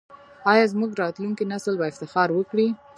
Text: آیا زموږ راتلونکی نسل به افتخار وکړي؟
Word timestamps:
آیا 0.51 0.65
زموږ 0.73 0.91
راتلونکی 1.01 1.43
نسل 1.53 1.73
به 1.79 1.85
افتخار 1.91 2.29
وکړي؟ 2.33 2.67